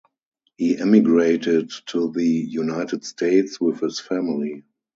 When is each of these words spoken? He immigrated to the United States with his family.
He 0.57 0.77
immigrated 0.79 1.69
to 1.89 2.11
the 2.11 2.25
United 2.25 3.05
States 3.05 3.61
with 3.61 3.81
his 3.81 3.99
family. 3.99 4.63